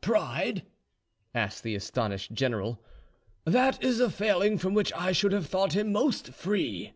"Pride?" 0.00 0.66
asked 1.36 1.62
the 1.62 1.76
astonished 1.76 2.32
general. 2.32 2.82
"That 3.44 3.80
is 3.80 4.00
a 4.00 4.10
failing 4.10 4.58
from 4.58 4.74
which 4.74 4.92
I 4.92 5.12
should 5.12 5.30
have 5.30 5.46
thought 5.46 5.74
him 5.76 5.92
most 5.92 6.30
free." 6.32 6.94